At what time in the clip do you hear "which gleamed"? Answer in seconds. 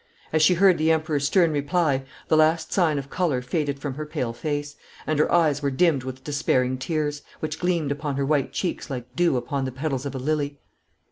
7.39-7.91